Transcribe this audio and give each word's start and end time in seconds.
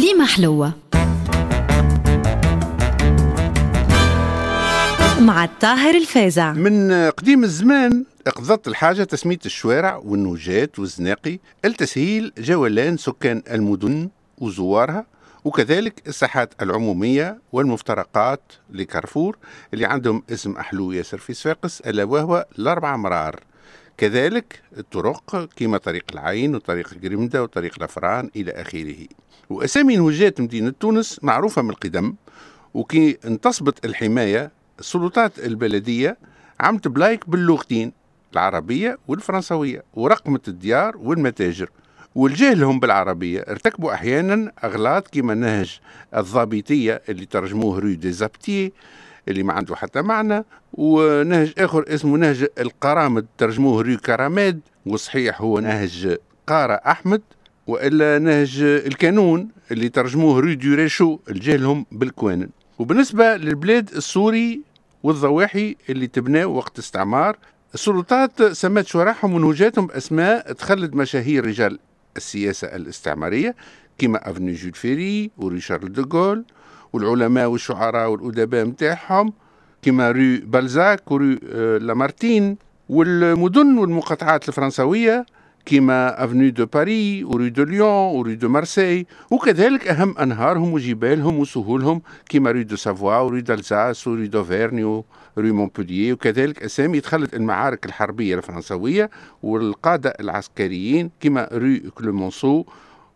كليمة 0.00 0.26
حلوة. 0.26 0.72
مع 5.20 5.44
الطاهر 5.44 5.94
الفازع 5.94 6.52
من 6.52 6.92
قديم 7.10 7.44
الزمان 7.44 8.04
اقتضت 8.26 8.68
الحاجة 8.68 9.04
تسمية 9.04 9.38
الشوارع 9.46 9.96
والنوجات 10.04 10.78
والزناقي 10.78 11.38
لتسهيل 11.64 12.32
جولان 12.38 12.96
سكان 12.96 13.42
المدن 13.50 14.08
وزوارها 14.38 15.06
وكذلك 15.44 16.02
الساحات 16.06 16.54
العمومية 16.62 17.38
والمفترقات 17.52 18.42
لكارفور 18.70 19.36
اللي 19.74 19.86
عندهم 19.86 20.22
اسم 20.32 20.56
أحلو 20.56 20.92
ياسر 20.92 21.18
في 21.18 21.34
صفاقس 21.34 21.80
ألا 21.80 22.04
وهو 22.04 22.46
الأربع 22.58 22.96
مرار. 22.96 23.40
كذلك 24.00 24.62
الطرق 24.78 25.48
كما 25.56 25.78
طريق 25.78 26.04
العين 26.12 26.54
وطريق 26.54 26.94
جريمدة 26.94 27.42
وطريق 27.42 27.74
الأفران 27.78 28.30
إلى 28.36 28.50
آخره. 28.50 28.96
وأسامي 29.50 29.96
نهوجات 29.96 30.40
مدينة 30.40 30.70
تونس 30.80 31.18
معروفة 31.22 31.62
من 31.62 31.70
القدم 31.70 32.14
وكي 32.74 33.18
انتصبت 33.24 33.84
الحماية 33.84 34.50
السلطات 34.78 35.38
البلدية 35.38 36.18
عمت 36.60 36.88
بلايك 36.88 37.30
باللغتين 37.30 37.92
العربية 38.32 38.98
والفرنسوية 39.08 39.84
ورقمت 39.94 40.48
الديار 40.48 40.96
والمتاجر. 40.96 41.70
ولجهلهم 42.14 42.80
بالعربية 42.80 43.40
ارتكبوا 43.40 43.94
أحيانا 43.94 44.52
أغلاط 44.64 45.08
كما 45.08 45.34
نهج 45.34 45.78
الضابطية 46.16 47.02
اللي 47.08 47.26
ترجموه 47.26 47.78
rue 47.78 47.92
des 47.92 48.12
Zaptié 48.12 48.72
اللي 49.28 49.42
ما 49.42 49.52
عنده 49.52 49.76
حتى 49.76 50.02
معنى 50.02 50.44
ونهج 50.72 51.52
آخر 51.58 51.84
اسمه 51.88 52.16
نهج 52.16 52.46
القرامد 52.58 53.26
ترجموه 53.38 53.82
rue 53.82 53.96
Kramed 53.96 54.60
وصحيح 54.86 55.40
هو 55.40 55.60
نهج 55.60 56.16
قارة 56.46 56.74
أحمد 56.74 57.22
وإلا 57.66 58.18
نهج 58.18 58.60
الكانون 58.62 59.48
اللي 59.70 59.88
ترجموه 59.88 60.40
rue 60.40 60.52
des 60.52 60.74
Réchauds 60.74 61.18
لجهلهم 61.30 61.86
بالكوانن 61.92 62.48
وبالنسبة 62.78 63.36
للبلاد 63.36 63.90
السوري 63.90 64.60
والضواحي 65.02 65.76
اللي 65.90 66.06
تبناو 66.06 66.54
وقت 66.56 66.78
استعمار 66.78 67.36
السلطات 67.74 68.42
سمت 68.42 68.86
شوارعهم 68.86 69.34
ونهجاتهم 69.34 69.86
باسماء 69.86 70.52
تخلد 70.52 70.94
مشاهير 70.94 71.46
رجال 71.46 71.78
السياسة 72.16 72.68
الاستعمارية 72.76 73.54
كما 73.98 74.30
avenue 74.30 74.52
Jules 74.52 74.72
Ferry 74.72 75.30
و 75.38 75.43
rue 75.43 75.58
Charles 75.58 75.92
de 75.92 76.05
Gaulle 76.05 76.44
والعلماء 76.92 77.46
والشعراء 77.48 78.10
والأدباء 78.10 78.64
نتاعهم 78.64 79.32
كما 79.82 80.10
rue 80.10 80.38
Balzac 80.44 81.10
و 81.10 81.16
rue 81.16 81.36
آه، 81.52 81.78
Lamartine 81.78 82.56
والمدن 82.88 83.78
والمقاطعات 83.78 84.48
الفرنسوية 84.48 85.26
كما 85.66 86.24
avenue 86.24 86.50
de 86.50 86.66
Paris 86.66 87.24
و 87.24 87.30
rue 87.30 87.48
de 87.48 87.62
Lyon 87.64 88.16
و 88.16 88.20
rue 88.20 88.32
de 88.32 88.48
Marseille. 88.48 89.06
وكذلك 89.30 89.88
أهم 89.88 90.18
أنهارهم 90.18 90.72
وجبالهم 90.72 91.38
وسهولهم 91.38 92.02
كما 92.28 92.50
rue 92.50 92.62
de 92.62 92.76
Savoie 92.76 93.18
و 93.18 93.23
rue 93.23 93.38
d'Alsace 93.38 94.08
و 94.08 94.12
rue 94.12 94.24
d'Auvergne 94.24 94.84
و 94.84 94.89
rue 94.89 95.04
Montpellier 95.36 96.12
وكذلك 96.12 96.62
أسامي 96.62 97.00
دخلت 97.00 97.34
المعارك 97.34 97.86
الحربية 97.86 98.34
الفرنسوية 98.36 99.10
والقادة 99.42 100.14
العسكريين 100.20 101.10
كما 101.20 101.48
rue 101.52 101.90
Clemenceau 101.94 102.64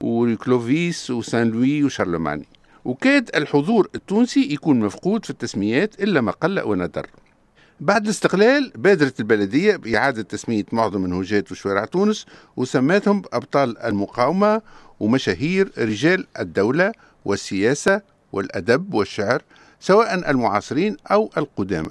و 0.00 0.09
rue 0.09 0.36
Clovis 0.36 1.10
و 1.10 1.17
Saint 1.17 1.50
Louis 1.50 1.84
و 1.84 1.89
Charlemagne 1.89 2.46
وكاد 2.84 3.30
الحضور 3.34 3.88
التونسي 3.94 4.52
يكون 4.52 4.80
مفقود 4.80 5.24
في 5.24 5.30
التسميات 5.30 6.02
إلا 6.02 6.20
ما 6.20 6.32
قل 6.32 6.60
وندر 6.60 7.06
بعد 7.80 8.04
الاستقلال 8.04 8.72
بادرت 8.76 9.20
البلدية 9.20 9.76
بإعادة 9.76 10.22
تسمية 10.22 10.64
معظم 10.72 11.00
منهوجات 11.00 11.52
وشوارع 11.52 11.84
تونس 11.84 12.26
وسماتهم 12.56 13.20
بأبطال 13.20 13.78
المقاومة 13.78 14.62
ومشاهير 15.00 15.72
رجال 15.78 16.26
الدولة 16.38 16.92
والسياسة 17.24 18.02
والأدب 18.32 18.94
والشعر 18.94 19.42
سواء 19.80 20.30
المعاصرين 20.30 20.96
أو 21.10 21.30
القدامى. 21.36 21.90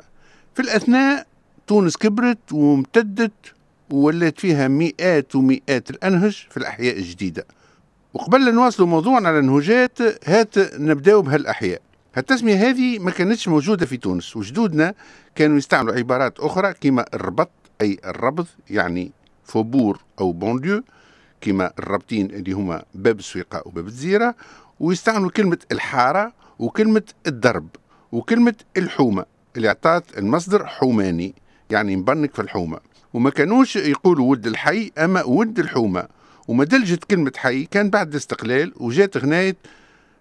في 0.56 0.62
الأثناء 0.62 1.28
تونس 1.68 1.98
كبرت 1.98 2.54
وامتدت 2.54 3.32
وولات 3.92 4.40
فيها 4.40 4.68
مئات 4.68 5.36
ومئات 5.36 5.90
الأنهج 5.90 6.48
في 6.50 6.58
الأحياء 6.58 6.98
الجديدة. 6.98 7.46
وقبل 8.14 8.54
نواصلوا 8.56 8.88
موضوعنا 8.88 9.30
على 9.30 9.40
النهوجات 9.40 9.98
هات 10.30 10.58
نبداو 10.80 11.22
بهالأحياء. 11.22 11.82
التسمية 12.18 12.56
هذه 12.56 13.00
ما 13.00 13.12
كانتش 13.12 13.48
موجودة 13.48 13.86
في 13.86 13.98
تونس. 13.98 14.36
وجدودنا 14.36 14.94
كانوا 15.36 15.58
يستعملوا 15.58 15.96
عبارات 15.96 16.40
أخرى 16.40 16.74
كما 16.74 17.06
الربط 17.14 17.50
أي 17.82 18.00
الربض 18.06 18.48
يعني 18.70 19.12
faubourg 19.44 20.00
أو 20.20 20.32
banlieue 20.32 20.84
كما 21.42 21.72
الربطين 21.80 22.26
اللي 22.26 22.52
هما 22.52 22.84
باب 22.94 23.20
السويقة 23.20 23.64
وباب 23.66 23.88
الجزيرة 23.88 24.36
ويستعملوا 24.80 25.30
كلمة 25.30 25.58
الحارة 25.72 26.34
وكلمة 26.60 27.04
الدرب 27.28 27.68
وكلمة 28.12 28.56
الحومة 28.78 29.26
اللي 29.58 29.68
اعطات 29.68 30.04
المصدر 30.18 30.66
حوماني 30.66 31.36
يعني 31.70 31.96
مبنك 31.96 32.34
في 32.36 32.42
الحومة. 32.42 32.80
وما 33.14 33.30
كانوش 33.30 33.76
يقولوا 33.76 34.30
ولد 34.30 34.48
الحي 34.48 34.92
أما 34.98 35.24
ولد 35.24 35.60
الحومة. 35.60 36.08
وما 36.50 36.64
دلجت 36.64 37.04
كلمة 37.04 37.32
حي 37.36 37.66
كان 37.66 37.90
بعد 37.90 38.10
الاستقلال 38.10 38.74
وجات 38.76 39.18
غناية 39.18 39.56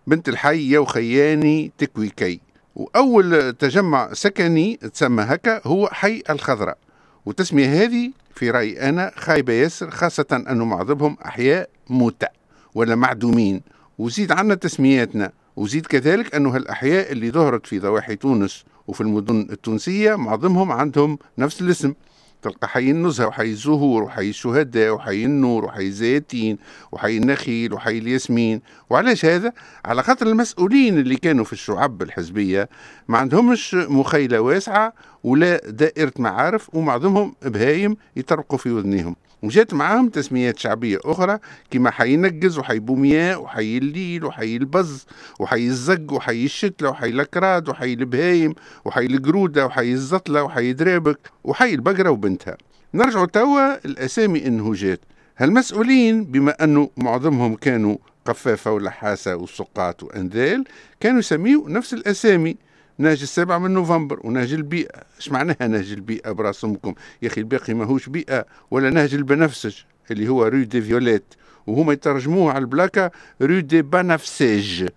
بنت 0.06 0.28
الحي 0.28 0.70
يا 0.70 0.78
وخياني 0.78 1.72
تكوي 1.78 2.08
كي. 2.08 2.40
وأول 2.76 3.52
تجمع 3.52 4.12
سكني 4.12 4.76
تسمى 4.76 5.22
هكا 5.22 5.60
هو 5.66 5.88
حي 5.92 6.22
الخضراء. 6.30 6.78
والتسمية 7.26 7.82
هذه 7.82 8.10
في 8.34 8.50
رأيي 8.50 8.88
أنا 8.88 9.12
خايبة 9.16 9.52
ياسر 9.52 9.90
خاصة 9.90 10.44
أنه 10.50 10.64
معظمهم 10.64 11.16
أحياء 11.26 11.68
موتى 11.88 12.26
ولا 12.74 12.94
معدومين. 12.94 13.62
وزيد 13.98 14.32
عنا 14.32 14.54
تسمياتنا. 14.54 15.32
وزيد 15.56 15.86
كذلك 15.86 16.34
أنه 16.34 16.56
هالأحياء 16.56 17.12
اللي 17.12 17.30
ظهرت 17.30 17.66
في 17.66 17.78
ضواحي 17.78 18.16
تونس 18.16 18.64
وفي 18.88 19.00
المدن 19.00 19.48
التونسية 19.52 20.14
معظمهم 20.14 20.72
عندهم 20.72 21.18
نفس 21.38 21.60
الاسم. 21.60 21.94
تلقى 22.42 22.68
حي 22.68 22.90
النزهة 22.90 23.26
وحي 23.26 23.44
الزهور 23.50 24.02
وحي 24.02 24.28
الشهداء 24.28 24.94
وحي 24.94 25.24
النور 25.24 25.64
وحي 25.64 25.86
الزيتين 25.86 26.58
وحي 26.92 27.16
النخيل 27.16 27.72
وحي 27.72 27.98
الياسمين. 27.98 28.60
وعلاش 28.90 29.24
هذا؟ 29.24 29.52
على 29.84 30.02
خاطر 30.02 30.26
المسؤولين 30.26 30.98
اللي 30.98 31.16
كانوا 31.16 31.44
في 31.44 31.52
الشعب 31.52 32.02
الحزبية 32.02 32.68
ما 33.08 33.18
عندهمش 33.18 33.74
مخيلة 33.74 34.40
واسعة 34.40 34.92
ولا 35.24 35.56
دائرة 35.56 36.12
معارف 36.18 36.74
ومعظمهم 36.74 37.34
بهايم 37.42 37.96
يطرقوا 38.16 38.58
في 38.58 38.70
وذنهم 38.70 39.16
وجات 39.42 39.74
معاهم 39.74 40.08
تسميات 40.08 40.58
شعبية 40.58 40.98
أخرى 41.04 41.38
كما 41.70 41.90
حي 41.90 42.16
نقز 42.16 42.58
وحي 42.58 42.78
بومياء 42.78 43.42
وحي 43.42 43.78
الليل 43.78 44.24
وحي 44.24 44.56
البز 44.56 45.06
وحي 45.40 45.66
الزق 45.66 46.12
وحي 46.12 46.44
الشتلة 46.44 46.90
وحي 46.90 47.08
الأكراد 47.08 47.68
وحي 47.68 47.92
البهايم 47.92 48.54
وحي 48.84 49.06
القرودة 49.06 49.66
وحي 49.66 49.92
الزطلة 49.92 50.42
وحي 50.42 50.72
درابك 50.72 51.18
وحي 51.44 51.74
البقرة 51.74 52.10
وبنتها. 52.10 52.56
نرجع 52.94 53.24
توا 53.24 53.84
الأسامي 53.84 54.46
النهوجات 54.46 55.00
هالمسؤولين 55.38 56.24
بما 56.24 56.64
أنه 56.64 56.90
معظمهم 56.96 57.54
كانوا 57.54 57.96
قفافة 58.24 58.72
ولحاسة 58.72 59.36
وسقاط 59.36 60.02
وأنذال 60.02 60.64
كانوا 61.00 61.18
يسميوا 61.18 61.70
نفس 61.70 61.94
الأسامي 61.94 62.56
نهج 63.00 63.22
السابع 63.22 63.58
من 63.58 63.70
نوفمبر 63.70 64.20
ونهج 64.24 64.52
البيئة. 64.52 65.02
إيش 65.16 65.32
معناها 65.32 65.66
نهج 65.68 65.92
البيئة 65.92 66.32
براسمكم؟ 66.32 66.94
يا 67.22 67.28
أخي 67.28 67.40
الباقي 67.40 67.74
ماهوش 67.74 68.08
بيئة 68.08 68.46
ولا 68.70 68.90
نهج 68.90 69.14
البنفسج 69.14 69.74
اللي 70.10 70.28
هو 70.28 70.44
rue 70.44 70.62
des 70.62 70.82
Violettes. 70.82 71.34
وهما 71.66 71.92
يترجموه 71.92 72.52
على 72.52 72.58
البلاكة 72.58 73.10
rue 73.42 73.60
des 73.60 73.82
بنفسج. 73.82 74.88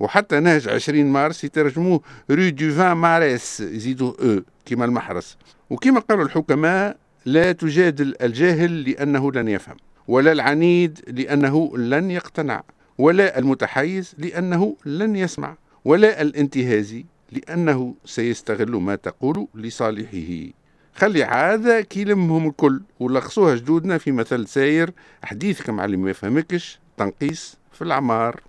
وحتى 0.00 0.40
نهج 0.40 0.68
20 0.68 1.04
مارس 1.04 1.44
يترجموه 1.44 2.00
rue 2.30 2.48
du 2.48 2.70
vingt 2.70 2.96
mars 2.96 3.60
يزيدوا 3.60 4.12
أو 4.22 4.42
كما 4.66 4.84
المحرس. 4.84 5.36
وكما 5.70 6.00
قالوا 6.00 6.24
الحكماء 6.24 6.96
لا 7.26 7.52
تجادل 7.52 8.14
الجاهل 8.22 8.90
لأنه 8.90 9.32
لن 9.32 9.48
يفهم 9.48 9.76
ولا 10.08 10.32
العنيد 10.32 11.00
لأنه 11.08 11.76
لن 11.76 12.10
يقتنع 12.10 12.62
ولا 12.98 13.38
المتحيز 13.38 14.14
لأنه 14.18 14.76
لن 14.86 15.16
يسمع 15.16 15.56
ولا 15.84 16.22
الانتهازي 16.22 17.04
لأنه 17.32 17.94
سيستغل 18.04 18.70
ما 18.70 18.94
تقول 18.94 19.46
لصالحه. 19.54 20.52
خلي 20.94 21.22
عادة 21.24 21.80
كي 21.80 22.00
يلمهم 22.00 22.48
الكل 22.48 22.80
ولخصوها 23.00 23.54
جدودنا 23.54 23.98
في 23.98 24.12
مثل 24.12 24.48
ساير 24.48 24.90
حديثك 25.22 25.70
مع 25.70 25.84
اللي 25.84 25.96
ما 25.96 26.10
يفهمكش؟ 26.10 26.78
تنقيس 26.96 27.56
في 27.72 27.82
الأعمار 27.82 28.40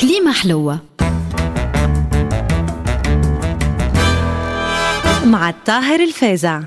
كليمة 0.00 0.32
حلوة. 0.32 0.78
مع 5.26 5.48
الطاهر 5.48 6.00
الفازع 6.00 6.62